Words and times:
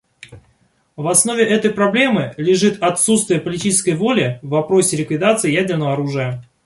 В 0.95 1.07
основе 1.07 1.43
этой 1.47 1.69
проблемы 1.69 2.33
лежит 2.37 2.81
отсутствие 2.81 3.39
политической 3.39 3.93
воли 3.93 4.39
в 4.41 4.49
вопросе 4.49 4.97
ликвидации 4.97 5.51
ядерного 5.51 5.93
оружия. 5.93 6.43